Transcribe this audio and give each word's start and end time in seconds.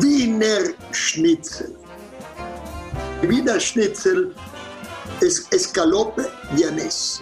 Wiener 0.00 0.74
Schnitzel. 0.92 1.74
Wiener 3.22 3.60
Schnitzel 3.60 4.32
es 5.20 5.48
escalope 5.50 6.22
vienés. 6.52 7.20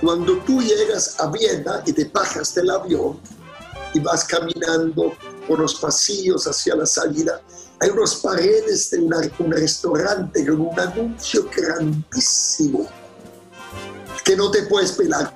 Cuando 0.00 0.38
tú 0.38 0.62
llegas 0.62 1.20
a 1.20 1.30
Viena 1.30 1.82
y 1.84 1.92
te 1.92 2.04
bajas 2.06 2.54
del 2.54 2.70
avión 2.70 3.20
y 3.92 4.00
vas 4.00 4.24
caminando 4.24 5.14
por 5.46 5.60
los 5.60 5.74
pasillos 5.76 6.46
hacia 6.46 6.76
la 6.76 6.86
salida, 6.86 7.40
hay 7.80 7.90
unas 7.90 8.16
paredes 8.16 8.90
de 8.90 8.98
un 9.00 9.52
restaurante 9.52 10.46
con 10.46 10.60
un 10.60 10.80
anuncio 10.80 11.48
grandísimo 11.54 12.88
que 14.24 14.36
no 14.36 14.50
te 14.50 14.62
puedes 14.62 14.92
pelar. 14.92 15.32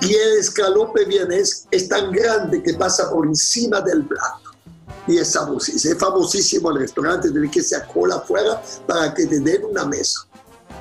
Y 0.00 0.14
el 0.14 0.38
escalope 0.38 1.04
vienés 1.04 1.66
es 1.70 1.88
tan 1.88 2.10
grande 2.10 2.62
que 2.62 2.74
pasa 2.74 3.10
por 3.10 3.26
encima 3.26 3.80
del 3.80 4.04
plato. 4.06 4.50
Y 5.06 5.18
es 5.18 5.34
famosísimo, 5.34 5.94
es 5.94 6.00
famosísimo 6.00 6.70
el 6.70 6.78
restaurante, 6.78 7.30
tiene 7.30 7.50
que 7.50 7.62
se 7.62 7.80
cola 7.92 8.16
afuera 8.16 8.62
para 8.86 9.12
que 9.14 9.26
te 9.26 9.40
den 9.40 9.64
una 9.64 9.84
mesa. 9.84 10.20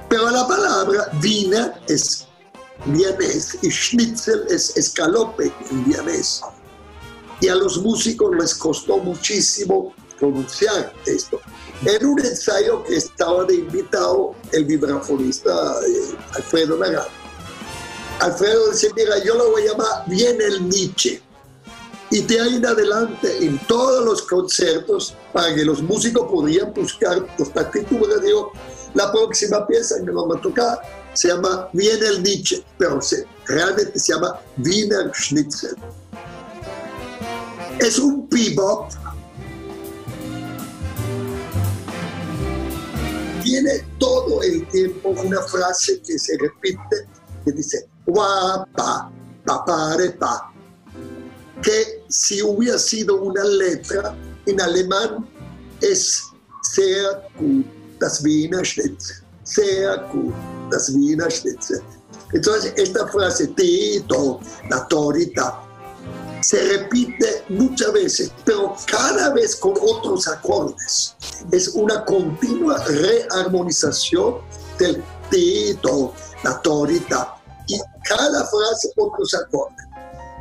Pero 0.10 0.30
la 0.30 0.48
palabra 0.48 1.10
vina 1.22 1.74
es 1.88 2.28
vienés 2.86 3.58
y 3.62 3.70
schnitzel 3.70 4.46
es 4.50 4.76
escalope 4.78 5.52
en 5.70 5.86
vienés. 5.86 6.42
Y 7.42 7.48
a 7.50 7.56
los 7.56 7.82
músicos 7.82 8.32
les 8.40 8.56
costó 8.56 8.98
muchísimo 9.00 9.94
pronunciar 10.20 10.94
esto. 11.06 11.42
En 11.84 12.06
un 12.06 12.20
ensayo 12.20 12.84
que 12.84 12.98
estaba 12.98 13.44
de 13.46 13.56
invitado 13.56 14.36
el 14.52 14.66
vibrafonista 14.66 15.52
eh, 15.52 16.16
Alfredo 16.36 16.78
Nagar. 16.78 17.08
Alfredo 18.20 18.70
dice, 18.70 18.92
mira, 18.96 19.24
yo 19.24 19.34
lo 19.36 19.50
voy 19.50 19.64
a 19.64 19.72
llamar 19.72 20.04
Viene 20.06 20.46
el 20.46 20.70
Nietzsche. 20.70 21.22
Y 22.12 22.22
de 22.22 22.40
ahí 22.40 22.56
en 22.58 22.66
adelante, 22.66 23.44
en 23.44 23.58
todos 23.68 24.06
los 24.06 24.22
conciertos, 24.24 25.16
para 25.34 25.56
que 25.56 25.66
los 25.66 25.82
músicos 25.82 26.30
podían 26.30 26.74
buscar 26.74 27.26
los 27.40 27.50
partituras, 27.50 28.22
digo, 28.22 28.52
la 28.94 29.12
próxima 29.12 29.66
pieza 29.66 29.96
que 30.04 30.12
vamos 30.12 30.38
a 30.38 30.42
tocar 30.42 30.82
se 31.14 31.30
llama 31.30 31.70
Viene 31.74 32.06
el 32.06 32.22
Nietzsche, 32.22 32.64
pero 32.78 33.02
se, 33.02 33.26
realmente 33.46 33.98
se 33.98 34.14
llama 34.14 34.40
Wiener 34.58 35.12
Schnitzel. 35.14 35.76
Es 37.82 37.98
un 37.98 38.30
bebop. 38.30 38.92
Tiene 43.44 43.72
todo 43.98 44.44
el 44.44 44.68
tiempo 44.70 45.10
una 45.10 45.42
frase 45.42 46.00
que 46.02 46.18
se 46.20 46.38
repite, 46.38 47.08
que 47.44 47.52
dice, 47.52 47.90
guapa, 48.06 49.12
papare, 49.46 50.12
pa, 50.12 50.54
que 51.64 52.04
si 52.08 52.44
hubiera 52.44 52.78
sido 52.78 53.20
una 53.20 53.44
letra 53.44 54.16
en 54.46 54.62
alemán 54.62 55.28
es 55.82 56.24
sehr 56.62 57.28
gut, 57.40 57.66
das 58.00 58.24
Wiener 58.24 58.64
Schnitzel, 58.64 59.18
sehr 59.44 59.98
gut, 60.14 60.34
das 60.70 60.94
Wiener 60.94 61.32
Schnitzel. 61.32 61.82
Entonces, 62.34 62.74
esta 62.78 63.08
frase, 63.08 63.48
Tito, 63.48 64.40
la 64.70 64.78
autorita, 64.78 65.71
se 66.42 66.62
repite 66.78 67.44
muchas 67.50 67.94
veces, 67.94 68.32
pero 68.46 68.76
cada 68.88 69.34
vez 69.34 69.56
con 69.56 69.74
otros 69.82 70.28
acordes. 70.28 71.16
Es 71.52 71.70
una 71.70 72.04
continua 72.06 72.84
rearmonización 72.86 74.36
del 74.78 75.04
Tito, 75.30 76.14
la 76.44 76.52
autorita, 76.52 77.36
y 77.68 77.80
cada 78.04 78.46
frase 78.46 78.90
otros 78.98 79.34
acordes 79.34 79.86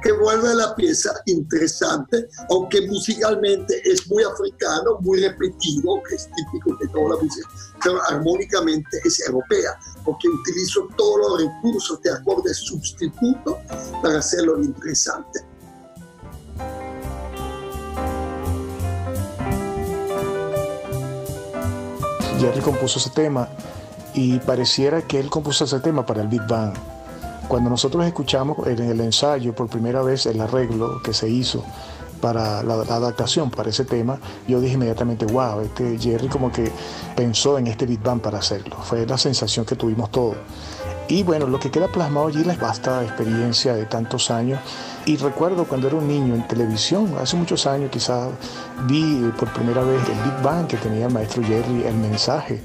que 0.02 0.12
vuelve 0.12 0.48
a 0.48 0.54
la 0.54 0.74
pieza 0.74 1.12
interesante, 1.26 2.28
aunque 2.48 2.86
musicalmente 2.86 3.82
es 3.84 4.10
muy 4.10 4.22
africano, 4.24 4.98
muy 5.00 5.20
repetido, 5.20 6.02
que 6.08 6.14
es 6.14 6.28
típico 6.36 6.76
de 6.80 6.88
toda 6.88 7.16
la 7.16 7.22
música, 7.22 7.48
pero 7.82 8.00
armónicamente 8.08 9.00
es 9.04 9.20
europea, 9.28 9.78
porque 10.04 10.28
utilizo 10.28 10.88
todos 10.96 11.18
los 11.18 11.42
recursos 11.42 12.00
de 12.02 12.12
acordes 12.12 12.56
sustituto 12.56 13.58
para 14.02 14.18
hacerlo 14.18 14.62
interesante. 14.62 15.49
Jerry 22.40 22.60
compuso 22.60 22.98
ese 22.98 23.10
tema 23.10 23.48
y 24.14 24.38
pareciera 24.38 25.02
que 25.02 25.20
él 25.20 25.28
compuso 25.30 25.64
ese 25.64 25.78
tema 25.80 26.04
para 26.04 26.22
el 26.22 26.28
Big 26.28 26.42
Bang 26.48 26.72
cuando 27.50 27.68
nosotros 27.68 28.06
escuchamos 28.06 28.64
en 28.68 28.78
el 28.78 29.00
ensayo 29.00 29.52
por 29.52 29.68
primera 29.68 30.02
vez 30.02 30.24
el 30.26 30.40
arreglo 30.40 31.02
que 31.02 31.12
se 31.12 31.28
hizo 31.28 31.64
para 32.20 32.62
la, 32.62 32.74
adaptación 32.74 33.50
para 33.50 33.70
ese 33.70 33.84
tema, 33.84 34.20
yo 34.46 34.60
dije 34.60 34.74
inmediatamente, 34.74 35.26
wow, 35.26 35.60
este 35.60 35.98
Jerry 35.98 36.28
como 36.28 36.52
que 36.52 36.70
pensó 37.16 37.58
en 37.58 37.66
este 37.66 37.86
Big 37.86 38.00
Bang 38.00 38.20
para 38.20 38.38
hacerlo. 38.38 38.76
Fue 38.82 39.04
la 39.04 39.18
sensación 39.18 39.66
que 39.66 39.74
tuvimos 39.74 40.12
todos. 40.12 40.36
Y 41.08 41.24
bueno, 41.24 41.48
lo 41.48 41.58
que 41.58 41.72
queda 41.72 41.88
plasmado 41.88 42.28
allí 42.28 42.48
es 42.48 42.60
vasta 42.60 43.02
experiencia 43.02 43.74
de 43.74 43.84
tantos 43.84 44.30
años. 44.30 44.60
Y 45.06 45.16
recuerdo 45.16 45.64
cuando 45.64 45.88
era 45.88 45.96
un 45.96 46.06
niño 46.06 46.34
en 46.34 46.46
televisión, 46.46 47.14
hace 47.20 47.36
muchos 47.36 47.66
años 47.66 47.90
quizás 47.90 48.28
vi 48.86 49.30
por 49.38 49.52
primera 49.52 49.82
vez 49.82 50.00
el 50.08 50.30
Big 50.30 50.42
Bang 50.42 50.66
que 50.66 50.76
tenía 50.76 51.06
el 51.06 51.12
maestro 51.12 51.42
Jerry, 51.42 51.84
el 51.84 51.94
mensaje 51.94 52.62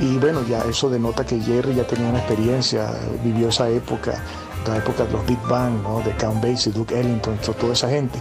y 0.00 0.16
bueno, 0.16 0.42
ya 0.48 0.60
eso 0.60 0.88
denota 0.88 1.26
que 1.26 1.38
Jerry 1.40 1.74
ya 1.74 1.86
tenía 1.86 2.08
una 2.08 2.20
experiencia, 2.20 2.90
vivió 3.22 3.48
esa 3.48 3.68
época, 3.68 4.22
la 4.66 4.78
época 4.78 5.04
de 5.04 5.12
los 5.12 5.26
Big 5.26 5.40
Bang, 5.42 5.82
¿no? 5.82 6.00
de 6.00 6.16
Count 6.16 6.42
Basie, 6.42 6.72
Duke 6.72 6.98
Ellington, 6.98 7.38
toda 7.38 7.74
esa 7.74 7.90
gente. 7.90 8.18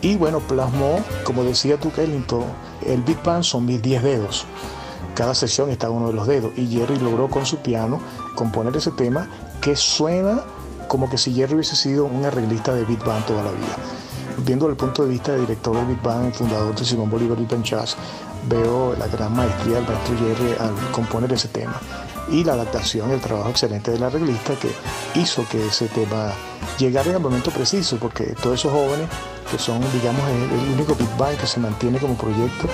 Y 0.00 0.16
bueno, 0.16 0.40
plasmó, 0.40 0.98
como 1.24 1.44
decía 1.44 1.76
Duke 1.76 2.02
Ellington, 2.02 2.44
el 2.84 3.02
Big 3.02 3.22
Bang 3.22 3.44
son 3.44 3.66
mis 3.66 3.80
10 3.80 4.02
dedos. 4.02 4.46
Cada 5.14 5.34
sesión 5.34 5.70
está 5.70 5.90
uno 5.90 6.08
de 6.08 6.14
los 6.14 6.26
dedos. 6.26 6.52
Y 6.56 6.66
Jerry 6.66 6.98
logró 6.98 7.28
con 7.28 7.46
su 7.46 7.58
piano 7.58 8.00
componer 8.34 8.76
ese 8.76 8.90
tema 8.90 9.28
que 9.60 9.76
suena 9.76 10.42
como 10.92 11.08
que 11.08 11.16
si 11.16 11.32
Jerry 11.32 11.54
hubiese 11.54 11.74
sido 11.74 12.04
un 12.04 12.22
arreglista 12.22 12.74
de 12.74 12.84
Big 12.84 13.02
Bang 13.02 13.24
toda 13.24 13.42
la 13.42 13.50
vida. 13.50 13.76
Viendo 14.44 14.68
el 14.68 14.76
punto 14.76 15.04
de 15.04 15.08
vista 15.08 15.32
del 15.32 15.40
director 15.40 15.74
del 15.74 15.86
Big 15.86 16.02
Bang, 16.02 16.26
el 16.26 16.34
fundador 16.34 16.74
de 16.74 16.84
Simón 16.84 17.08
Bolívar 17.08 17.38
y 17.40 17.62
Jazz, 17.62 17.96
veo 18.46 18.94
la 18.98 19.06
gran 19.06 19.34
maestría 19.34 19.76
del 19.76 19.86
maestro 19.86 20.18
Jerry 20.18 20.54
al 20.60 20.74
componer 20.92 21.32
ese 21.32 21.48
tema 21.48 21.80
y 22.30 22.44
la 22.44 22.52
adaptación, 22.52 23.10
el 23.10 23.22
trabajo 23.22 23.48
excelente 23.48 23.90
de 23.90 24.00
la 24.00 24.08
arreglista 24.08 24.54
que 24.56 24.70
hizo 25.18 25.46
que 25.50 25.66
ese 25.66 25.86
tema 25.88 26.34
llegara 26.78 27.08
en 27.08 27.16
el 27.16 27.22
momento 27.22 27.50
preciso, 27.50 27.96
porque 27.96 28.34
todos 28.42 28.60
esos 28.60 28.70
jóvenes, 28.70 29.08
que 29.50 29.58
son, 29.58 29.80
digamos, 29.94 30.20
el, 30.28 30.74
único 30.74 30.94
Big 30.94 31.16
Bang 31.16 31.38
que 31.38 31.46
se 31.46 31.58
mantiene 31.58 32.00
como 32.00 32.18
proyecto, 32.18 32.68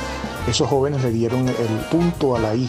esos 0.48 0.68
jóvenes 0.68 1.04
le 1.04 1.12
dieron 1.12 1.48
el 1.48 1.86
punto 1.88 2.34
a 2.34 2.40
la 2.40 2.52
I 2.56 2.68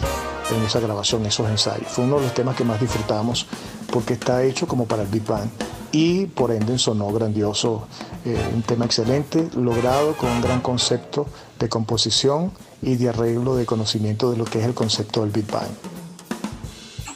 en 0.54 0.62
esa 0.62 0.78
grabación, 0.78 1.26
esos 1.26 1.48
ensayos. 1.48 1.88
Fue 1.88 2.04
uno 2.04 2.16
de 2.18 2.22
los 2.22 2.34
temas 2.34 2.54
que 2.54 2.62
más 2.62 2.80
disfrutamos 2.80 3.46
porque 3.90 4.14
está 4.14 4.42
hecho 4.44 4.66
como 4.66 4.86
para 4.86 5.02
el 5.02 5.08
Big 5.08 5.24
Bang 5.24 5.48
y 5.92 6.26
por 6.26 6.52
ende 6.52 6.78
sonó 6.78 7.12
grandioso, 7.12 7.86
eh, 8.24 8.50
un 8.54 8.62
tema 8.62 8.84
excelente, 8.84 9.50
logrado 9.56 10.16
con 10.16 10.30
un 10.30 10.40
gran 10.40 10.60
concepto 10.60 11.26
de 11.58 11.68
composición 11.68 12.52
y 12.82 12.96
de 12.96 13.08
arreglo 13.08 13.56
de 13.56 13.66
conocimiento 13.66 14.30
de 14.30 14.38
lo 14.38 14.44
que 14.44 14.60
es 14.60 14.64
el 14.64 14.74
concepto 14.74 15.22
del 15.22 15.30
Big 15.30 15.50
Bang. 15.50 15.70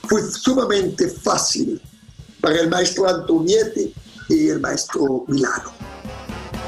Fue 0.09 0.23
sumamente 0.23 1.09
fácil 1.09 1.81
para 2.41 2.61
el 2.61 2.69
maestro 2.69 3.09
Antonietti 3.09 3.95
y 4.29 4.49
el 4.49 4.61
maestro 4.61 5.25
Milano. 5.29 5.73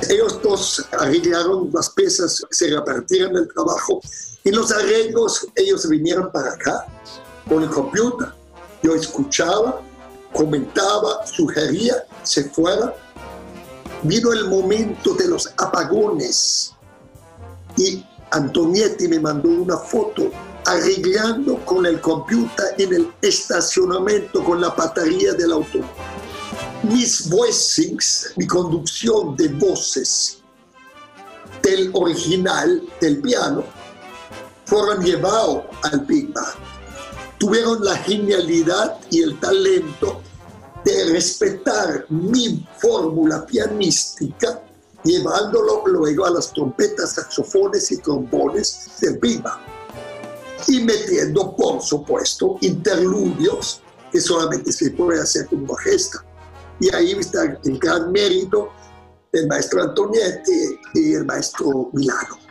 Ellos 0.09 0.41
dos 0.43 0.87
arreglaron 0.99 1.71
las 1.72 1.91
piezas, 1.91 2.43
se 2.50 2.69
repartieron 2.69 3.37
el 3.37 3.49
trabajo 3.49 4.01
y 4.45 4.51
los 4.51 4.71
arreglos, 4.71 5.47
ellos 5.57 5.89
vinieron 5.89 6.30
para 6.30 6.53
acá 6.53 6.86
con 7.48 7.63
el 7.63 7.71
computer. 7.71 8.28
Yo 8.83 8.95
escuchaba, 8.95 9.80
comentaba, 10.36 11.27
sugería, 11.27 12.06
se 12.22 12.44
fuera. 12.44 12.94
Vino 14.03 14.33
el 14.33 14.48
momento 14.48 15.15
de 15.15 15.28
los 15.28 15.48
apagones 15.56 16.72
y 17.77 18.04
Antonietti 18.30 19.09
me 19.09 19.18
mandó 19.18 19.48
una 19.48 19.77
foto 19.77 20.30
arreglando 20.66 21.65
con 21.65 21.86
el 21.86 22.00
computer 22.00 22.74
en 22.78 22.92
el 22.92 23.12
estacionamiento 23.22 24.44
con 24.44 24.60
la 24.60 24.68
batería 24.71 25.33
del 25.33 25.53
auto. 25.53 25.80
Mis 26.82 27.28
voicings, 27.28 28.32
mi 28.36 28.47
conducción 28.47 29.36
de 29.36 29.48
voces 29.48 30.39
del 31.62 31.91
original 31.94 32.82
del 33.00 33.21
piano, 33.21 33.65
fueron 34.66 35.03
llevados 35.04 35.65
al 35.84 36.00
Big 36.00 36.32
Bang. 36.32 36.66
Tuvieron 37.38 37.84
la 37.84 37.97
genialidad 37.97 38.98
y 39.10 39.22
el 39.22 39.38
talento 39.41 40.22
de 40.84 41.12
respetar 41.12 42.06
mi 42.09 42.66
fórmula 42.78 43.44
pianística 43.44 44.62
llevándolo 45.06 45.86
luego 45.86 46.27
a 46.27 46.30
las 46.30 46.53
trompetas, 46.53 47.15
saxofones 47.15 47.91
y 47.92 47.98
trombones 47.98 48.91
Big 49.22 49.42
Band. 49.42 49.60
Y 50.68 50.80
metiendo, 50.80 51.54
por 51.54 51.80
supuesto, 51.80 52.59
interludios 52.60 53.80
que 54.10 54.21
solamente 54.21 54.72
se 54.72 54.91
puede 54.91 55.21
hacer 55.21 55.47
con 55.47 55.68
orquesta. 55.68 56.24
Y 56.80 56.92
ahí 56.94 57.12
está 57.12 57.59
el 57.65 57.78
gran 57.78 58.10
mérito 58.10 58.71
del 59.32 59.47
maestro 59.47 59.82
Antonietti 59.82 60.78
y 60.94 61.15
el 61.15 61.24
maestro 61.24 61.91
Milano. 61.92 62.46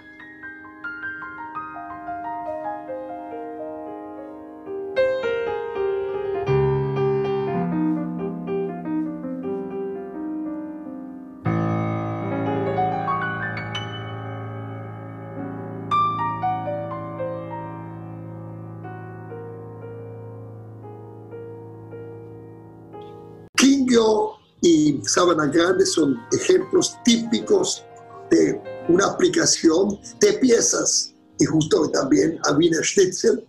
Y 24.62 25.00
Sabana 25.06 25.48
Grande 25.48 25.86
son 25.86 26.18
ejemplos 26.32 26.98
típicos 27.04 27.84
de 28.32 28.62
una 28.90 29.08
aplicación 29.08 30.00
de 30.20 30.34
piezas 30.34 31.14
y 31.40 31.46
justo 31.46 31.90
también 31.92 32.40
a 32.46 32.54
Wiener 32.54 32.84
Schnitzel 32.84 33.46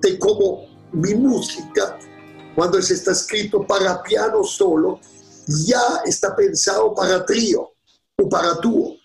de 0.00 0.18
cómo 0.18 0.66
mi 0.92 1.14
música, 1.14 1.98
cuando 2.54 2.82
se 2.82 2.94
está 2.94 3.12
escrito 3.12 3.66
para 3.66 4.02
piano 4.02 4.44
solo, 4.44 5.00
ya 5.66 6.02
está 6.04 6.34
pensado 6.36 6.94
para 6.94 7.24
trío 7.24 7.70
o 8.20 8.28
para 8.28 8.54
dúo. 8.54 8.96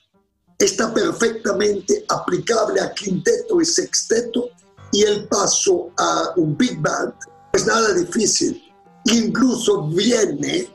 Está 0.60 0.92
perfectamente 0.94 2.04
aplicable 2.10 2.82
a 2.82 2.92
quinteto 2.94 3.62
y 3.62 3.66
sexteto 3.66 4.50
y 4.92 5.04
el 5.04 5.28
paso 5.28 5.92
a 5.98 6.34
un 6.36 6.58
big 6.58 6.82
band 6.82 7.14
es 7.54 7.66
nada 7.66 7.94
difícil. 7.94 8.67
Incluso 9.14 9.88
viene 9.88 10.68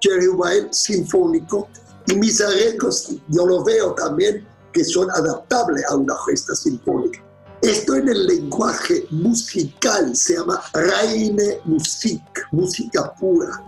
Jerry 0.00 0.28
White 0.28 0.68
sinfónico 0.72 1.68
y 2.06 2.14
mis 2.16 2.40
arreglos 2.40 3.10
yo 3.28 3.46
lo 3.46 3.64
veo 3.64 3.94
también 3.94 4.46
que 4.72 4.84
son 4.84 5.10
adaptables 5.10 5.84
a 5.88 5.96
una 5.96 6.14
gesta 6.26 6.54
sinfónica. 6.54 7.24
Esto 7.62 7.96
en 7.96 8.08
el 8.08 8.26
lenguaje 8.26 9.06
musical 9.10 10.14
se 10.14 10.36
llama 10.36 10.62
Reine 10.74 11.60
Musik, 11.64 12.22
música 12.52 13.12
pura. 13.14 13.62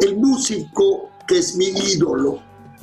El 0.00 0.16
músico 0.16 1.10
que 1.26 1.38
es 1.38 1.54
mi 1.56 1.66
ídolo, 1.66 2.40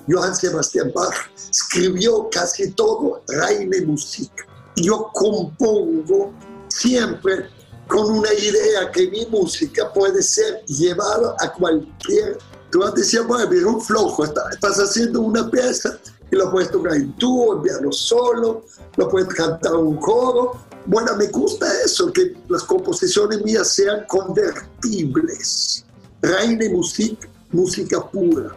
Johann 0.07 0.35
Sebastian 0.35 0.91
Bach, 0.93 1.15
escribió 1.49 2.29
casi 2.29 2.71
todo 2.71 3.23
Reine 3.27 3.81
Musik. 3.81 4.31
Yo 4.75 5.09
compongo 5.13 6.33
siempre 6.67 7.49
con 7.87 8.11
una 8.11 8.33
idea 8.33 8.91
que 8.91 9.09
mi 9.09 9.25
música 9.27 9.91
puede 9.93 10.21
ser 10.21 10.63
llevada 10.65 11.35
a 11.39 11.53
cualquier 11.53 12.37
Tú 12.69 12.83
antes 12.83 13.05
decías, 13.05 13.25
bueno, 13.25 13.49
es 13.51 13.63
un 13.63 13.81
flojo, 13.81 14.25
estás 14.25 14.77
haciendo 14.77 15.21
una 15.21 15.49
pieza 15.49 15.97
y 16.29 16.35
lo 16.35 16.51
puedes 16.51 16.69
tocar 16.69 16.95
en 16.95 17.13
tú, 17.15 17.53
en 17.53 17.61
piano 17.61 17.91
solo, 17.93 18.65
lo 18.97 19.09
puedes 19.09 19.33
cantar 19.33 19.73
un 19.75 19.95
coro. 19.97 20.59
Bueno, 20.85 21.15
me 21.15 21.27
gusta 21.27 21.65
eso, 21.85 22.11
que 22.11 22.35
las 22.49 22.63
composiciones 22.63 23.41
mías 23.43 23.69
sean 23.69 24.03
convertibles. 24.07 25.85
Reine 26.21 26.69
Musik, 26.69 27.29
música 27.51 28.05
pura. 28.09 28.53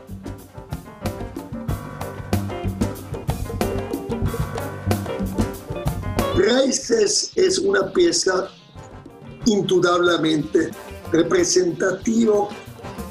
Raíces 6.37 7.31
es 7.37 7.59
una 7.59 7.93
pieza 7.93 8.49
indudablemente 9.46 10.70
representativa 11.12 12.48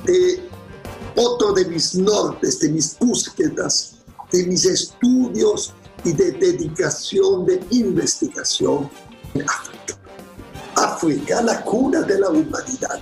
de 0.06 0.50
otro 1.16 1.54
de 1.54 1.66
mis 1.66 1.96
nortes, 1.96 2.60
de 2.60 2.70
mis 2.70 2.98
búsquedas, 2.98 3.96
de 4.32 4.46
mis 4.46 4.66
estudios 4.66 5.74
y 6.04 6.14
de 6.14 6.32
dedicación 6.32 7.46
de 7.46 7.62
investigación 7.72 8.90
en 9.34 9.42
África. 9.50 9.98
África, 10.76 11.42
la 11.42 11.62
cuna 11.64 12.02
de 12.02 12.20
la 12.20 12.30
humanidad. 12.30 13.00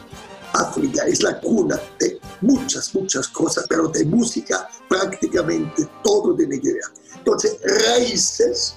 África 0.53 1.03
es 1.06 1.21
la 1.21 1.39
cuna 1.39 1.79
de 2.00 2.19
muchas, 2.41 2.94
muchas 2.95 3.27
cosas, 3.27 3.65
pero 3.69 3.88
de 3.89 4.06
música 4.06 4.68
prácticamente 4.89 5.88
todo 6.03 6.33
de 6.33 6.47
Nigeria. 6.47 6.85
Entonces, 7.15 7.57
Raíces 7.63 8.75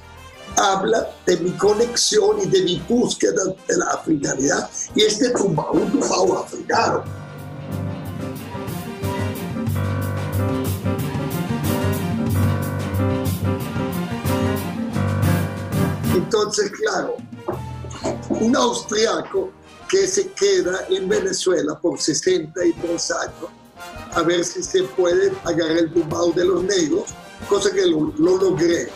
habla 0.57 1.09
de 1.27 1.37
mi 1.39 1.51
conexión 1.53 2.41
y 2.43 2.47
de 2.47 2.63
mi 2.63 2.83
búsqueda 2.89 3.45
de 3.67 3.77
la 3.77 3.87
africanidad 3.87 4.71
y 4.95 5.03
este 5.03 5.31
tumbao, 5.31 5.73
un 5.73 5.91
tumbao 5.91 6.39
africano 6.39 7.05
Entonces, 16.33 16.71
claro, 16.71 17.17
un 18.29 18.55
austriaco 18.55 19.51
que 19.89 20.07
se 20.07 20.31
queda 20.31 20.87
en 20.89 21.09
Venezuela 21.09 21.77
por 21.81 22.01
62 22.01 23.11
años, 23.11 23.51
a 24.13 24.23
ver 24.23 24.45
si 24.45 24.63
se 24.63 24.85
puede 24.85 25.33
agarrar 25.45 25.79
el 25.79 25.93
tumbao 25.93 26.31
de 26.33 26.45
los 26.45 26.63
negros, 26.63 27.11
cosa 27.49 27.73
que 27.73 27.85
lo, 27.85 28.13
lo 28.17 28.37
logré. 28.37 28.89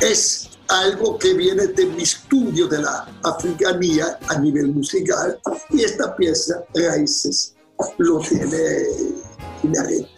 Es 0.00 0.50
algo 0.68 1.18
que 1.18 1.32
viene 1.32 1.68
de 1.68 1.86
mi 1.86 2.02
estudio 2.02 2.66
de 2.68 2.82
la 2.82 3.08
africanía 3.22 4.18
a 4.28 4.38
nivel 4.38 4.68
musical 4.68 5.40
y 5.70 5.84
esta 5.84 6.14
pieza, 6.14 6.64
Raíces, 6.74 7.54
lo 7.98 8.18
tiene 8.20 8.88
inherente. 9.62 10.15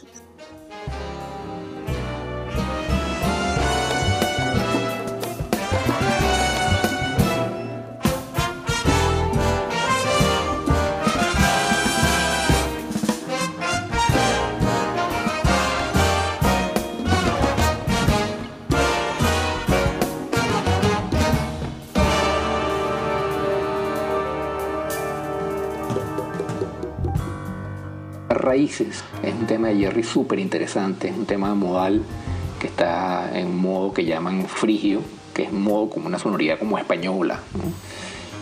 Raíces 28.29 29.03
es 29.23 29.35
un 29.35 29.47
tema 29.47 29.69
de 29.69 29.77
Jerry 29.77 30.03
súper 30.03 30.39
interesante, 30.39 31.09
es 31.09 31.17
un 31.17 31.27
tema 31.27 31.55
modal 31.55 32.03
que 32.59 32.67
está 32.67 33.31
en 33.39 33.57
modo 33.57 33.93
que 33.93 34.05
llaman 34.05 34.47
frigio, 34.47 35.01
que 35.35 35.45
es 35.45 35.53
modo 35.53 35.91
como 35.91 36.07
una 36.07 36.19
sonoridad 36.19 36.59
como 36.59 36.79
española. 36.79 37.41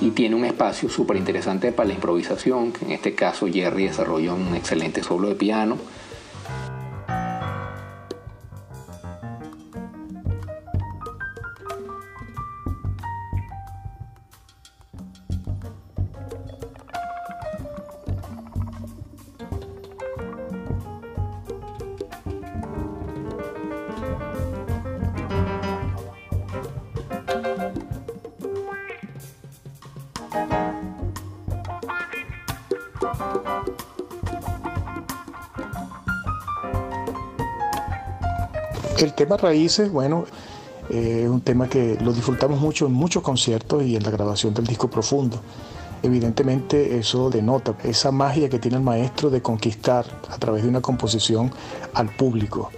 Y 0.01 0.11
tiene 0.11 0.35
un 0.35 0.45
espacio 0.45 0.89
súper 0.89 1.17
interesante 1.17 1.73
para 1.73 1.89
la 1.89 1.95
improvisación, 1.95 2.73
que 2.73 2.85
en 2.85 2.93
este 2.93 3.15
caso 3.15 3.47
Jerry 3.47 3.89
desarrolla 3.89 4.35
un 4.35 4.55
excelente 4.55 5.03
solo 5.03 5.29
de 5.29 5.35
piano 5.35 5.79
El 38.99 39.13
tema 39.13 39.37
Raíces, 39.37 39.93
bueno, 39.93 40.25
eh, 40.89 41.23
es 41.25 41.29
un 41.29 41.43
tema 41.43 41.69
que 41.69 41.99
lo 42.01 42.15
disfrutamos 42.15 42.61
mucho 42.61 42.87
en 42.87 42.93
muchos 42.93 43.23
conciertos 43.23 43.83
y 43.83 43.95
en 43.95 44.03
la 44.03 44.11
grabación 44.11 44.55
del 44.55 44.67
disco 44.67 44.89
Profundo. 44.89 45.39
Evidentemente 46.03 46.99
eso 46.99 47.29
denota 47.29 47.75
esa 47.85 48.11
magia 48.11 48.49
que 48.49 48.59
tiene 48.59 48.79
el 48.79 48.83
maestro 48.83 49.29
de 49.29 49.43
conquistar 49.43 50.07
a 50.31 50.39
través 50.39 50.63
de 50.63 50.71
una 50.71 50.81
composición 50.81 51.53
al 51.93 52.09
público 52.09 52.71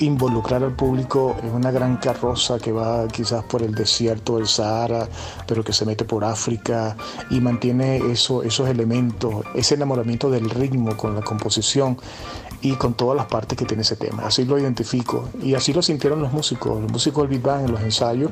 involucrar 0.00 0.62
al 0.62 0.72
público 0.72 1.36
en 1.42 1.52
una 1.52 1.70
gran 1.70 1.96
carroza 1.96 2.58
que 2.58 2.72
va 2.72 3.06
quizás 3.08 3.44
por 3.44 3.62
el 3.62 3.74
desierto 3.74 4.36
del 4.36 4.46
Sahara, 4.46 5.08
pero 5.46 5.64
que 5.64 5.72
se 5.72 5.86
mete 5.86 6.04
por 6.04 6.24
África 6.24 6.96
y 7.30 7.40
mantiene 7.40 7.96
eso, 8.10 8.42
esos 8.42 8.68
elementos, 8.68 9.44
ese 9.54 9.74
enamoramiento 9.74 10.30
del 10.30 10.50
ritmo 10.50 10.96
con 10.96 11.14
la 11.14 11.22
composición. 11.22 11.96
Y 12.62 12.72
con 12.74 12.94
todas 12.94 13.16
las 13.16 13.26
partes 13.26 13.56
que 13.56 13.64
tiene 13.64 13.82
ese 13.82 13.96
tema. 13.96 14.24
Así 14.24 14.44
lo 14.44 14.58
identifico 14.58 15.28
y 15.42 15.54
así 15.54 15.72
lo 15.72 15.82
sintieron 15.82 16.20
los 16.20 16.32
músicos, 16.32 16.80
los 16.80 16.90
músicos 16.90 17.22
del 17.24 17.38
Big 17.38 17.42
Bang 17.42 17.64
en 17.64 17.72
los 17.72 17.80
ensayos. 17.80 18.30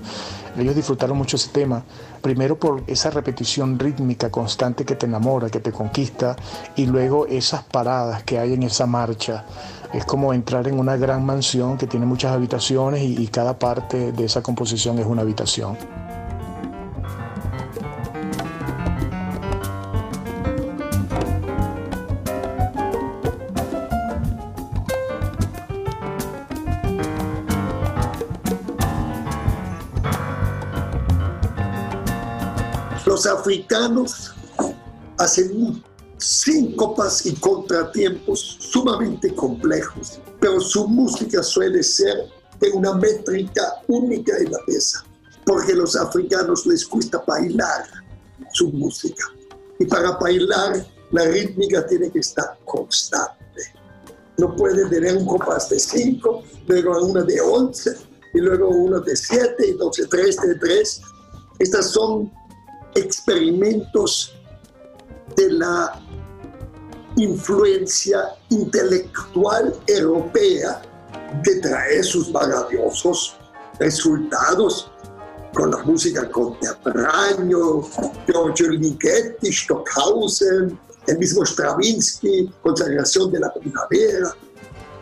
Ellos 0.59 0.75
disfrutaron 0.75 1.16
mucho 1.16 1.37
ese 1.37 1.50
tema, 1.50 1.83
primero 2.23 2.59
por 2.59 2.83
esa 2.87 3.11
repetición 3.11 3.78
rítmica 3.78 4.31
constante 4.31 4.85
que 4.85 4.95
te 4.95 5.07
enamora, 5.07 5.50
que 5.50 5.61
te 5.61 5.73
conquista 5.73 6.37
y 6.76 6.87
luego 6.87 7.26
esas 7.26 7.62
paradas 7.64 8.23
que 8.23 8.38
hay 8.38 8.54
en 8.54 8.62
esa 8.62 8.87
marcha. 8.87 9.45
Es 9.93 10.04
como 10.04 10.33
entrar 10.33 10.66
en 10.66 10.78
una 10.78 10.97
gran 10.97 11.25
mansión 11.25 11.78
que 11.78 11.87
tiene 11.87 12.07
muchas 12.07 12.33
habitaciones 12.33 13.02
y, 13.02 13.23
y 13.23 13.28
cada 13.28 13.59
parte 13.59 14.12
de 14.12 14.25
esa 14.25 14.43
composición 14.43 14.99
es 14.99 15.07
una 15.07 15.23
habitación. 15.23 16.03
Los 33.14 33.26
africanos 33.26 34.33
hacen 35.18 35.80
síncopas 36.18 37.25
y 37.25 37.33
contratiempos 37.37 38.56
sumamente 38.59 39.33
complejos, 39.37 40.18
pero 40.40 40.59
su 40.59 40.88
música 40.88 41.40
suele 41.40 41.85
ser 41.85 42.28
de 42.59 42.71
una 42.73 42.92
métrica 42.94 43.62
única 43.87 44.37
en 44.38 44.50
la 44.50 44.59
pieza, 44.66 45.04
porque 45.47 45.75
a 45.75 45.76
los 45.76 45.94
africanos 45.94 46.66
les 46.66 46.88
gusta 46.88 47.23
bailar 47.25 47.85
su 48.52 48.71
música. 48.71 49.26
Y 49.78 49.85
para 49.85 50.16
bailar, 50.16 50.85
la 51.12 51.25
rítmica 51.26 51.87
tiene 51.87 52.11
que 52.11 52.18
estar 52.18 52.59
constante. 52.64 53.62
No 54.38 54.56
puede 54.56 54.88
tener 54.88 55.18
un 55.18 55.26
compás 55.26 55.68
de 55.68 55.78
5, 55.78 56.42
luego 56.66 57.00
una 57.06 57.23
de 57.23 57.40
11, 57.40 57.97
y 58.35 58.40
luego 58.40 58.71
una 58.71 58.99
de 58.99 59.14
7, 59.14 59.54
y 59.68 59.71
entonces 59.71 60.09
3 60.09 60.37
de 60.37 60.54
3. 60.56 61.00
Estas 61.61 61.90
son 61.90 62.33
experimentos 62.95 64.35
de 65.37 65.53
la 65.53 66.01
influencia 67.17 68.19
intelectual 68.51 69.75
europea 69.87 70.83
que 71.43 71.57
trae 71.57 72.03
sus 72.03 72.31
maravillosos 72.31 73.37
resultados 73.79 74.91
con 75.53 75.71
la 75.71 75.79
música 75.85 76.29
contemporánea, 76.31 77.57
Giorgio 78.27 78.71
Ligeti, 78.71 79.53
Stockhausen, 79.53 80.79
el 81.07 81.19
mismo 81.19 81.45
Stravinsky, 81.45 82.53
Consagración 82.63 83.31
de 83.31 83.41
la 83.41 83.53
Primavera. 83.53 84.35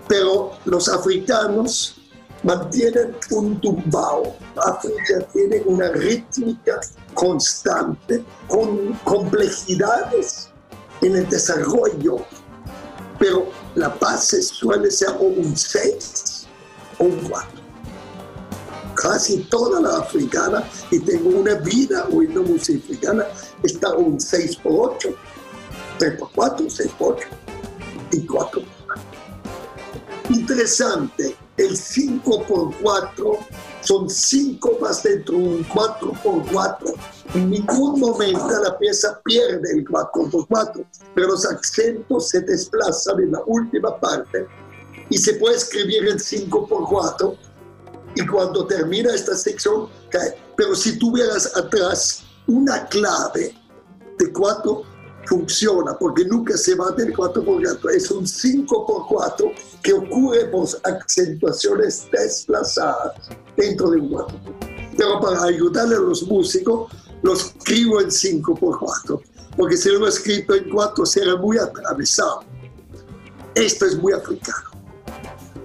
Pero 0.09 0.53
los 0.67 0.89
africanos 0.89 1.97
mantienen 2.43 3.17
un 3.31 3.61
tumbao. 3.61 4.37
África 4.57 5.27
tiene 5.33 5.63
una 5.65 5.89
rítmica 5.89 6.81
constante 7.15 8.25
con 8.49 8.93
complejidades 9.05 10.49
en 11.01 11.17
el 11.17 11.29
desarrollo, 11.29 12.25
pero 13.19 13.51
la 13.75 13.89
base 13.89 14.43
suele 14.43 14.91
ser 14.91 15.11
un 15.19 15.57
6 15.57 16.47
o 16.99 17.05
un 17.05 17.17
4. 17.29 17.63
Casi 18.95 19.39
toda 19.45 19.81
la 19.81 19.99
africana, 19.99 20.63
y 20.91 21.01
tengo 21.01 21.31
una 21.31 21.55
vida 21.55 22.07
oyendo 22.13 22.43
música 22.43 22.79
africana, 22.85 23.25
está 23.63 23.95
un 23.95 24.21
6 24.21 24.57
por 24.57 24.95
8, 24.97 25.09
3 25.99 26.19
por 26.19 26.31
4, 26.33 26.71
6 26.71 26.91
por 26.99 27.15
8 27.15 27.27
y 28.13 28.27
4 28.27 28.61
por 28.61 28.71
4. 28.87 29.03
Interesante, 30.31 31.37
el 31.57 31.77
5 31.77 32.45
por 32.45 32.75
4 32.81 33.39
son 33.83 34.09
5 34.09 34.79
más 34.81 35.03
dentro 35.03 35.37
de 35.37 35.45
un 35.45 35.65
4 35.65 36.13
por 36.23 36.53
4 36.53 36.95
En 37.35 37.51
ningún 37.51 38.01
momento 38.01 38.49
la 38.63 38.79
pieza 38.79 39.21
pierde 39.23 39.73
el 39.73 39.89
4 39.89 40.31
por 40.31 40.47
4 40.49 40.85
pero 41.15 41.29
los 41.29 41.45
acentos 41.45 42.29
se 42.29 42.41
desplazan 42.41 43.21
en 43.21 43.33
la 43.33 43.43
última 43.47 43.99
parte 44.01 44.47
y 45.11 45.19
se 45.19 45.35
puede 45.35 45.57
escribir 45.57 46.09
en 46.09 46.19
5 46.19 46.67
por 46.67 46.89
4 46.89 47.37
y 48.15 48.27
cuando 48.27 48.67
termina 48.67 49.15
esta 49.15 49.35
sección 49.35 49.89
cae. 50.11 50.37
Pero 50.57 50.75
si 50.75 50.99
tuvieras 50.99 51.57
atrás 51.57 52.25
una 52.47 52.87
clave 52.87 53.55
de 54.19 54.33
4 54.33 54.83
funciona 55.27 55.97
porque 55.99 56.25
nunca 56.25 56.57
se 56.57 56.75
va 56.75 56.91
del 56.93 57.15
4 57.15 57.45
por 57.45 57.63
4 57.63 57.91
es 57.91 58.11
un 58.11 58.27
5 58.27 58.87
por 58.87 59.07
4 59.07 59.53
que 59.83 59.93
ocurre 59.93 60.47
por 60.47 60.69
acentuaciones 60.85 62.07
desplazadas 62.11 63.15
dentro 63.57 63.91
de 63.91 64.01
un 64.01 64.09
4 64.11 64.41
Pero 64.97 65.21
para 65.21 65.45
ayudarle 65.45 65.97
a 65.97 66.01
los 66.01 66.23
músicos, 66.25 66.91
lo 67.23 67.35
escribo 67.35 68.01
en 68.01 68.11
5 68.11 68.55
por 68.55 68.79
4 68.79 69.23
porque 69.57 69.77
si 69.77 69.91
lo 69.91 70.07
escrito 70.07 70.55
en 70.55 70.71
4 70.71 71.05
será 71.05 71.37
muy 71.37 71.59
atravesado. 71.59 72.41
Esto 73.55 73.85
es 73.85 73.97
muy 73.97 74.13
africano. 74.13 74.71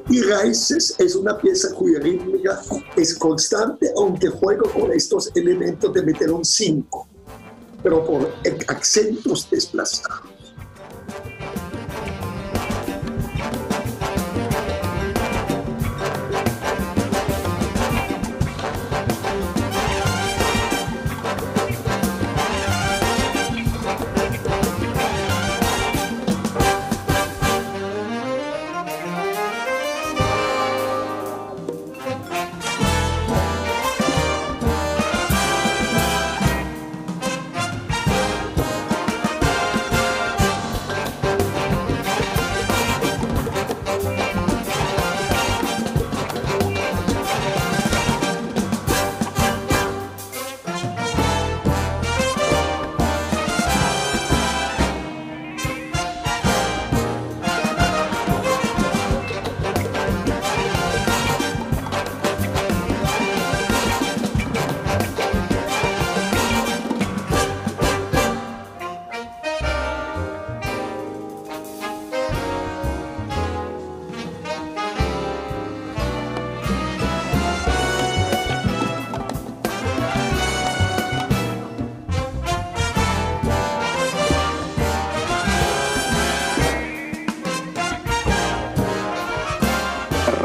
Y 0.10 0.22
Raíces 0.22 0.96
es 1.00 1.16
una 1.16 1.38
pieza 1.38 1.74
cuya 1.74 2.00
rítmica 2.00 2.62
es 2.96 3.16
constante, 3.16 3.90
aunque 3.98 4.30
juego 4.30 4.70
con 4.72 4.92
estos 4.92 5.32
elementos 5.36 5.94
de 5.94 6.02
meter 6.02 6.32
un 6.32 6.46
5 6.46 7.08
pero 7.84 8.06
por 8.06 8.34
acentos 8.68 9.50
desplazados. 9.50 10.37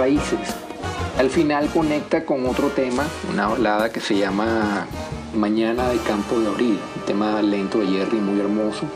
Al 0.02 1.30
final 1.30 1.68
conecta 1.68 2.24
con 2.24 2.44
otro 2.46 2.70
tema, 2.70 3.06
una 3.30 3.46
balada 3.46 3.92
que 3.92 4.00
se 4.00 4.16
llama 4.16 4.88
Mañana 5.32 5.90
de 5.90 5.98
Campo 5.98 6.40
de 6.40 6.48
Abril, 6.48 6.78
un 6.96 7.02
tema 7.02 7.40
lento 7.40 7.78
de 7.78 7.86
Jerry 7.86 8.18
muy 8.18 8.40
hermoso, 8.40 8.86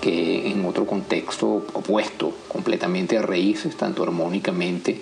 que 0.00 0.50
en 0.50 0.64
otro 0.64 0.86
contexto 0.86 1.46
opuesto 1.74 2.34
completamente 2.48 3.18
a 3.18 3.22
Raíces, 3.22 3.76
tanto 3.76 4.02
armónicamente 4.02 4.98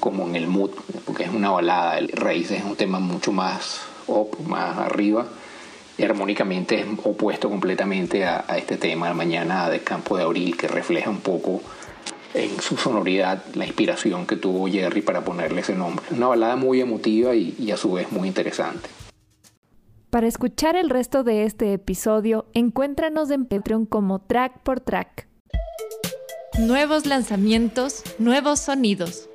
como 0.00 0.26
en 0.26 0.36
el 0.36 0.46
mood, 0.46 0.70
porque 1.04 1.24
es 1.24 1.30
una 1.30 1.50
balada, 1.50 2.00
Raíces 2.14 2.60
es 2.60 2.64
un 2.64 2.76
tema 2.76 3.00
mucho 3.00 3.32
más 3.32 3.82
up, 4.06 4.34
más 4.46 4.78
arriba, 4.78 5.26
y 5.98 6.04
armónicamente 6.04 6.80
es 6.80 6.86
opuesto 7.04 7.50
completamente 7.50 8.24
a, 8.24 8.46
a 8.48 8.56
este 8.56 8.78
tema, 8.78 9.12
Mañana 9.12 9.68
de 9.68 9.80
Campo 9.80 10.16
de 10.16 10.22
Abril, 10.22 10.56
que 10.56 10.68
refleja 10.68 11.10
un 11.10 11.20
poco 11.20 11.60
en 12.34 12.60
su 12.60 12.76
sonoridad 12.76 13.42
la 13.54 13.66
inspiración 13.66 14.26
que 14.26 14.36
tuvo 14.36 14.68
Jerry 14.68 15.02
para 15.02 15.24
ponerle 15.24 15.60
ese 15.60 15.74
nombre. 15.74 16.04
Una 16.10 16.28
balada 16.28 16.56
muy 16.56 16.80
emotiva 16.80 17.34
y, 17.34 17.54
y, 17.58 17.70
a 17.70 17.76
su 17.76 17.92
vez 17.92 18.10
muy 18.12 18.28
interesante. 18.28 18.88
Para 20.10 20.26
escuchar 20.26 20.76
el 20.76 20.88
resto 20.88 21.22
de 21.22 21.44
este 21.44 21.72
episodio, 21.72 22.46
encuéntranos 22.54 23.30
en 23.30 23.44
Patreon 23.44 23.86
como 23.86 24.20
Track 24.20 24.60
por 24.62 24.80
Track. 24.80 25.28
Nuevos 26.58 27.06
lanzamientos, 27.06 28.02
nuevos 28.18 28.58
sonidos. 28.58 29.28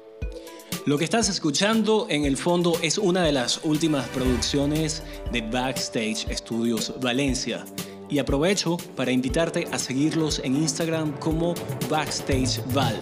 Lo 0.86 0.98
que 0.98 1.06
estás 1.06 1.30
escuchando 1.30 2.08
en 2.10 2.26
el 2.26 2.36
fondo 2.36 2.74
es 2.82 2.98
una 2.98 3.24
de 3.24 3.32
las 3.32 3.64
últimas 3.64 4.06
producciones 4.10 5.02
de 5.32 5.40
Backstage 5.40 6.28
Studios 6.36 6.94
Valencia. 7.00 7.64
Y 8.14 8.20
aprovecho 8.20 8.78
para 8.96 9.10
invitarte 9.10 9.68
a 9.72 9.80
seguirlos 9.80 10.40
en 10.44 10.56
Instagram 10.56 11.14
como 11.14 11.56
Backstage 11.90 12.62
Val. 12.72 12.96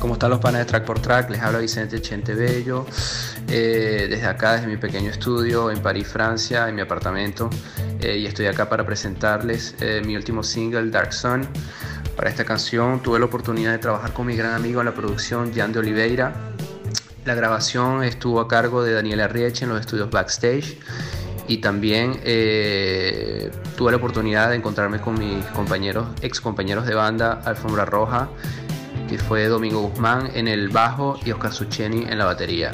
¿Cómo 0.00 0.14
están 0.14 0.30
los 0.30 0.40
panes 0.40 0.58
de 0.58 0.64
Track 0.64 0.84
por 0.84 0.98
Track? 0.98 1.30
Les 1.30 1.40
habla 1.40 1.60
Vicente 1.60 2.02
Chente 2.02 2.34
Bello. 2.34 2.84
Eh, 3.46 4.08
desde 4.10 4.26
acá, 4.26 4.54
desde 4.54 4.66
mi 4.66 4.76
pequeño 4.76 5.08
estudio 5.08 5.70
en 5.70 5.78
París, 5.82 6.08
Francia, 6.08 6.68
en 6.68 6.74
mi 6.74 6.80
apartamento. 6.80 7.48
Eh, 8.00 8.16
y 8.18 8.26
estoy 8.26 8.46
acá 8.46 8.68
para 8.68 8.84
presentarles 8.84 9.76
eh, 9.80 10.02
mi 10.04 10.16
último 10.16 10.42
single, 10.42 10.90
Dark 10.90 11.12
Sun. 11.12 11.46
Para 12.16 12.28
esta 12.28 12.44
canción 12.44 13.00
tuve 13.00 13.20
la 13.20 13.26
oportunidad 13.26 13.70
de 13.70 13.78
trabajar 13.78 14.12
con 14.12 14.26
mi 14.26 14.34
gran 14.34 14.52
amigo 14.52 14.80
en 14.80 14.86
la 14.86 14.94
producción, 14.94 15.54
Jan 15.54 15.72
de 15.72 15.78
Oliveira. 15.78 16.32
La 17.24 17.36
grabación 17.36 18.02
estuvo 18.02 18.40
a 18.40 18.48
cargo 18.48 18.82
de 18.82 18.94
Daniela 18.94 19.28
Rieche 19.28 19.64
en 19.64 19.70
los 19.70 19.78
estudios 19.78 20.10
Backstage 20.10 20.76
y 21.46 21.58
también 21.58 22.20
eh, 22.24 23.50
tuve 23.76 23.90
la 23.90 23.98
oportunidad 23.98 24.50
de 24.50 24.56
encontrarme 24.56 25.00
con 25.00 25.18
mis 25.18 25.44
compañeros, 25.46 26.08
ex 26.22 26.40
compañeros 26.40 26.86
de 26.86 26.94
banda 26.94 27.42
Alfombra 27.44 27.84
Roja, 27.84 28.28
que 29.08 29.18
fue 29.18 29.46
Domingo 29.46 29.82
Guzmán 29.82 30.30
en 30.34 30.48
el 30.48 30.70
bajo 30.70 31.18
y 31.24 31.32
Oscar 31.32 31.52
Sucheni 31.52 32.04
en 32.08 32.18
la 32.18 32.24
batería. 32.24 32.72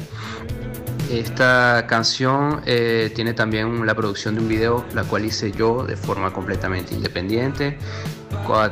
Esta 1.11 1.87
canción 1.89 2.61
eh, 2.67 3.11
tiene 3.17 3.35
también 3.35 3.85
la 3.85 3.97
producción 3.97 4.37
de 4.37 4.43
un 4.43 4.49
video, 4.49 4.85
la 4.95 5.03
cual 5.03 5.25
hice 5.25 5.50
yo 5.50 5.85
de 5.85 5.97
forma 5.97 6.33
completamente 6.33 6.95
independiente, 6.95 7.77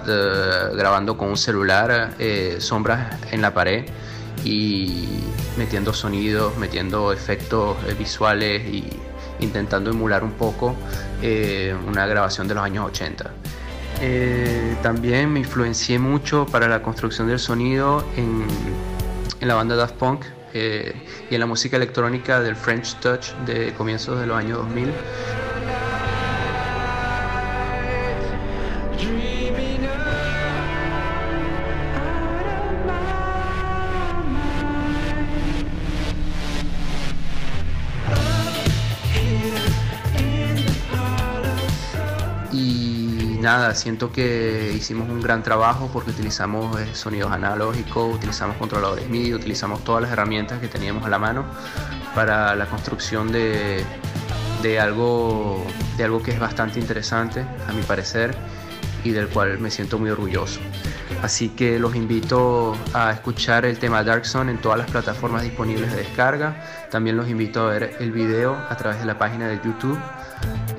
eh, 0.07 0.71
grabando 0.77 1.17
con 1.17 1.31
un 1.31 1.37
celular, 1.37 2.15
sombras 2.61 3.17
en 3.33 3.43
la 3.43 3.53
pared 3.53 3.87
y 4.45 5.25
metiendo 5.57 5.93
sonidos, 5.93 6.57
metiendo 6.59 7.13
efectos 7.13 7.77
visuales 7.99 8.63
y 8.69 8.85
intentando 9.41 9.91
emular 9.91 10.25
un 10.25 10.33
poco 10.33 10.75
una 11.87 12.07
grabación 12.07 12.49
de 12.49 12.55
los 12.55 12.65
años 12.65 12.87
80. 12.87 13.31
también 14.83 15.33
me 15.33 15.41
influencié 15.41 15.99
mucho 15.99 16.47
para 16.47 16.69
la 16.69 16.83
construcción 16.83 17.29
del 17.29 17.39
sonido 17.39 18.05
en, 18.17 18.47
en 19.41 19.49
la 19.49 19.55
banda 19.55 19.75
Daft 19.75 19.95
Punk, 19.97 20.25
eh, 20.55 20.95
y 21.31 21.35
en 21.35 21.41
la 21.41 21.47
música 21.47 21.77
electrónica 21.77 22.41
del 22.41 22.57
French 22.57 22.95
Touch 23.01 23.33
de 23.45 23.73
comienzos 23.75 24.19
de 24.19 24.27
los 24.27 24.37
años 24.37 24.59
2000. 24.59 24.93
Nada, 42.53 43.75
siento 43.75 44.11
que 44.13 44.73
hicimos 44.75 45.09
un 45.09 45.21
gran 45.21 45.43
trabajo 45.43 45.91
porque 45.93 46.11
utilizamos 46.11 46.81
eh, 46.81 46.95
sonidos 46.95 47.31
analógicos, 47.33 48.15
utilizamos 48.15 48.57
controladores 48.57 49.09
MIDI, 49.09 49.35
utilizamos 49.35 49.85
todas 49.85 50.03
las 50.03 50.13
herramientas 50.13 50.61
que 50.61 50.69
teníamos 50.69 51.05
a 51.05 51.09
la 51.09 51.19
mano 51.19 51.45
para 52.15 52.55
la 52.57 52.67
construcción 52.67 53.31
de, 53.33 53.85
algo, 54.81 55.65
de 55.97 56.05
algo 56.05 56.23
que 56.23 56.33
es 56.33 56.41
bastante 56.41 56.81
interesante, 56.81 57.45
a 57.69 57.73
mi 57.73 57.83
parecer, 57.83 58.35
y 59.05 59.11
del 59.11 59.29
cual 59.29 59.59
me 59.59 59.71
siento 59.71 59.99
muy 59.99 60.11
orgulloso. 60.11 60.61
Así 61.23 61.49
que 61.51 61.79
los 61.79 61.95
invito 61.95 62.77
a 62.95 63.13
escuchar 63.13 63.65
el 63.65 63.79
tema 63.79 64.05
Dark 64.05 64.27
Zone 64.27 64.53
en 64.53 64.59
todas 64.59 64.79
las 64.79 64.91
plataformas 64.91 65.43
disponibles 65.43 65.91
de 65.91 65.99
descarga. 65.99 66.63
También 66.91 67.17
los 67.17 67.29
invito 67.29 67.61
a 67.63 67.71
ver 67.71 67.97
el 68.01 68.13
video 68.13 68.55
a 68.55 68.77
través 68.77 69.01
de 69.01 69.07
la 69.07 69.19
página 69.19 69.49
de 69.49 69.57
YouTube 69.65 69.99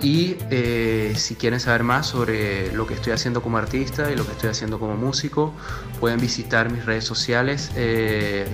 y 0.02 0.38
eh, 0.50 1.13
si 1.17 1.36
quieren 1.36 1.60
saber 1.60 1.84
más 1.84 2.08
sobre 2.08 2.72
lo 2.72 2.88
que 2.88 2.93
estoy 2.93 3.12
haciendo 3.12 3.41
como 3.41 3.58
artista 3.58 4.10
y 4.12 4.15
lo 4.15 4.26
que 4.26 4.32
estoy 4.32 4.50
haciendo 4.50 4.80
como 4.80 4.96
músico, 4.96 5.54
pueden 6.00 6.20
visitar 6.20 6.72
mis 6.72 6.86
redes 6.86 7.04
sociales 7.04 7.72
eh, 7.76 8.48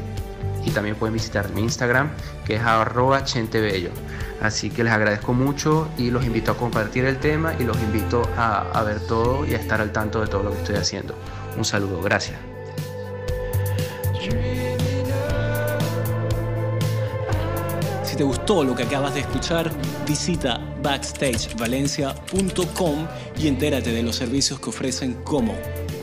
y 0.66 0.72
también 0.72 0.96
pueden 0.96 1.14
visitar 1.14 1.50
mi 1.52 1.62
Instagram, 1.62 2.10
que 2.46 2.56
es 2.56 2.62
arroba 2.62 3.24
chentebello. 3.24 3.90
Así 4.42 4.70
que 4.70 4.84
les 4.84 4.94
agradezco 4.94 5.34
mucho 5.34 5.88
y 5.98 6.12
los 6.12 6.26
invito 6.26 6.52
a 6.52 6.58
compartir 6.58 7.06
el 7.06 7.18
tema 7.18 7.54
y 7.60 7.64
los 7.64 7.78
invito 7.82 8.22
a, 8.38 8.70
a 8.72 8.84
ver 8.84 9.00
todo 9.00 9.46
y 9.46 9.54
a 9.54 9.58
estar 9.58 9.82
al 9.82 9.92
tanto 9.92 10.22
de 10.22 10.28
todo 10.28 10.44
lo 10.44 10.52
que 10.52 10.58
estoy 10.58 10.76
haciendo. 10.76 11.16
Un 11.58 11.66
saludo, 11.66 12.02
gracias. 12.02 12.38
Si 18.04 18.20
te 18.20 18.24
gustó 18.24 18.64
lo 18.64 18.76
que 18.76 18.84
acabas 18.84 19.14
de 19.14 19.20
escuchar, 19.20 19.70
visita 20.08 20.62
backstagevalencia.com 20.82 23.08
y 23.38 23.50
entérate 23.50 23.92
de 23.92 24.04
los 24.04 24.16
servicios 24.16 24.58
que 24.60 24.70
ofrecen 24.70 25.16
como 25.26 25.54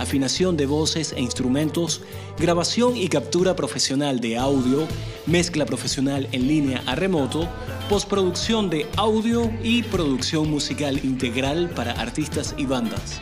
afinación 0.03 0.57
de 0.57 0.67
voces 0.67 1.13
e 1.13 1.21
instrumentos, 1.21 2.03
grabación 2.39 2.97
y 2.97 3.09
captura 3.09 3.57
profesional 3.57 4.21
de 4.21 4.37
audio, 4.37 4.87
mezcla 5.27 5.65
profesional 5.65 6.29
en 6.33 6.47
línea 6.49 6.83
a 6.87 6.95
remoto, 6.95 7.49
postproducción 7.89 8.69
de 8.71 8.87
audio 8.97 9.51
y 9.63 9.83
producción 9.85 10.51
musical 10.51 11.03
integral 11.05 11.71
para 11.71 11.93
artistas 11.93 12.55
y 12.59 12.67
bandas. 12.67 13.21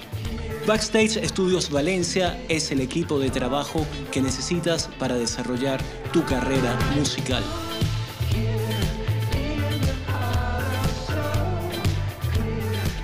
Backstage 0.66 1.24
Studios 1.26 1.70
Valencia 1.70 2.38
es 2.48 2.70
el 2.70 2.80
equipo 2.80 3.18
de 3.18 3.30
trabajo 3.30 3.86
que 4.12 4.20
necesitas 4.20 4.88
para 4.98 5.14
desarrollar 5.16 5.80
tu 6.12 6.24
carrera 6.24 6.78
musical. 6.96 7.42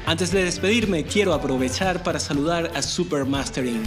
Antes 0.07 0.31
de 0.31 0.45
despedirme, 0.45 1.03
quiero 1.03 1.35
aprovechar 1.35 2.05
para 2.05 2.21
saludar 2.21 2.71
a 2.77 2.81
Super 2.81 3.25
Mastering, 3.25 3.83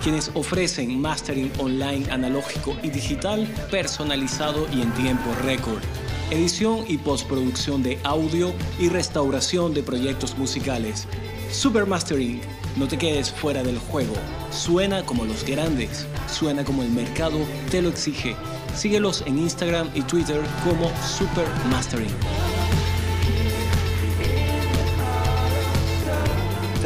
quienes 0.00 0.30
ofrecen 0.34 1.00
mastering 1.00 1.50
online 1.58 2.08
analógico 2.12 2.76
y 2.84 2.90
digital 2.90 3.44
personalizado 3.72 4.68
y 4.72 4.82
en 4.82 4.92
tiempo 4.92 5.34
récord, 5.42 5.82
edición 6.30 6.84
y 6.86 6.96
postproducción 6.98 7.82
de 7.82 7.98
audio 8.04 8.54
y 8.78 8.88
restauración 8.88 9.74
de 9.74 9.82
proyectos 9.82 10.38
musicales. 10.38 11.08
Super 11.50 11.86
Mastering, 11.86 12.40
no 12.76 12.86
te 12.86 12.96
quedes 12.96 13.32
fuera 13.32 13.64
del 13.64 13.78
juego. 13.78 14.14
Suena 14.52 15.04
como 15.04 15.24
los 15.24 15.44
grandes, 15.44 16.06
suena 16.32 16.62
como 16.62 16.84
el 16.84 16.90
mercado 16.90 17.38
te 17.72 17.82
lo 17.82 17.88
exige. 17.88 18.36
Síguelos 18.76 19.24
en 19.26 19.40
Instagram 19.40 19.90
y 19.92 20.02
Twitter 20.02 20.40
como 20.64 20.88
Super 21.04 21.48
Mastering. 21.68 22.14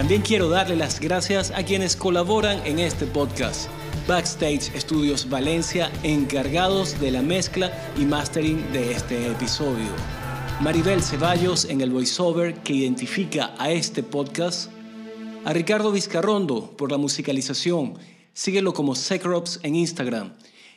También 0.08 0.22
quiero 0.22 0.48
darle 0.48 0.74
las 0.74 1.00
gracias 1.00 1.50
a 1.50 1.62
quienes 1.64 1.94
colaboran 1.94 2.66
en 2.66 2.78
este 2.78 3.04
podcast. 3.04 3.68
Backstage 4.08 4.72
Studios 4.80 5.28
Valencia, 5.28 5.92
encargados 6.02 6.98
de 6.98 7.10
la 7.10 7.20
mezcla 7.20 7.70
y 7.94 8.06
mastering 8.06 8.72
de 8.72 8.92
este 8.92 9.30
episodio. 9.30 9.90
Maribel 10.62 11.02
Ceballos 11.02 11.66
en 11.66 11.82
el 11.82 11.90
voiceover 11.90 12.54
que 12.62 12.72
identifica 12.72 13.54
a 13.58 13.70
este 13.70 14.02
podcast. 14.02 14.70
A 15.44 15.52
Ricardo 15.52 15.92
Vizcarrondo 15.92 16.70
por 16.78 16.90
la 16.90 16.96
musicalización. 16.96 17.98
Síguelo 18.32 18.72
como 18.72 18.94
Secrops 18.94 19.60
en 19.62 19.74
Instagram. 19.74 20.32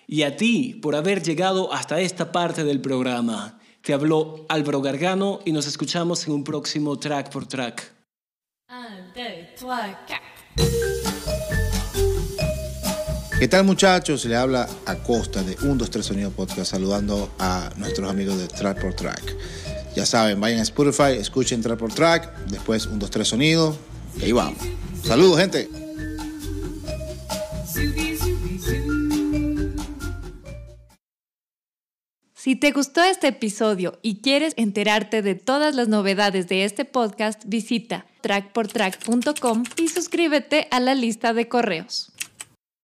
Y 0.08 0.24
a 0.24 0.36
ti 0.36 0.78
por 0.82 0.94
haber 0.94 1.24
llegado 1.24 1.72
hasta 1.72 2.02
esta 2.02 2.34
parte 2.34 2.65
del 2.65 2.82
programa. 2.82 3.62
Te 3.82 3.94
habló 3.94 4.46
Álvaro 4.50 4.82
Gargano 4.82 5.39
y 5.46 5.54
nos 5.54 5.67
escuchamos 5.67 6.28
en 6.28 6.34
un 6.34 6.44
próximo 6.44 7.00
track 7.00 7.32
por 7.32 7.46
track. 7.48 8.01
¿Qué 13.38 13.48
tal 13.50 13.66
muchachos? 13.66 14.24
Le 14.24 14.38
habla 14.38 14.66
a 14.86 14.96
Costa 14.96 15.44
de 15.44 15.58
1, 15.62 15.76
2, 15.76 15.90
3 15.90 16.06
Sonido 16.06 16.32
Podcast 16.32 16.72
saludando 16.72 17.30
a 17.38 17.70
nuestros 17.76 18.10
amigos 18.10 18.38
de 18.38 18.48
Track 18.48 18.80
por 18.80 18.94
Track. 18.94 19.36
Ya 19.94 20.06
saben, 20.06 20.40
vayan 20.40 20.60
a 20.60 20.64
Spotify, 20.64 21.18
escuchen 21.20 21.62
Track 21.62 21.80
por 21.80 21.94
Track, 21.94 22.46
después 22.48 22.86
1, 22.86 22.98
2, 22.98 23.10
3 23.10 23.28
Sonido 23.28 23.76
y 24.18 24.24
ahí 24.24 24.32
vamos. 24.32 24.62
Saludos 25.04 25.38
gente. 25.38 25.81
Si 32.43 32.56
te 32.56 32.71
gustó 32.71 33.04
este 33.04 33.27
episodio 33.27 33.99
y 34.01 34.15
quieres 34.21 34.56
enterarte 34.58 35.21
de 35.21 35.36
todas 35.36 35.75
las 35.75 35.89
novedades 35.89 36.47
de 36.47 36.65
este 36.65 36.86
podcast, 36.86 37.43
visita 37.45 38.08
trackportrack.com 38.21 39.63
y 39.77 39.89
suscríbete 39.89 40.67
a 40.71 40.80
la 40.80 40.95
lista 40.95 41.36
de 41.36 41.47
correos. 41.47 42.11